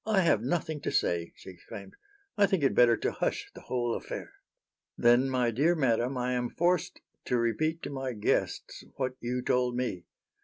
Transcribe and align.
"I 0.03 0.21
have 0.21 0.41
nothing 0.41 0.81
to 0.81 0.91
say," 0.91 1.31
she 1.35 1.51
exclaimed. 1.51 1.93
"I 2.35 2.47
think 2.47 2.63
it 2.63 2.73
better 2.73 2.97
to 2.97 3.11
hush 3.11 3.51
the 3.53 3.61
whole 3.61 3.93
affair." 3.93 4.33
"Then, 4.97 5.29
my 5.29 5.51
dear 5.51 5.75
madam, 5.75 6.17
I 6.17 6.33
am 6.33 6.49
forced 6.49 7.01
to 7.25 7.37
repeat 7.37 7.83
to 7.83 7.91
my 7.91 8.13
guests 8.13 8.83
what 8.95 9.13
you 9.19 9.43
told 9.43 9.75
me. 9.75 10.05